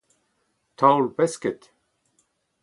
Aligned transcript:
Taol-pesked 0.77 1.61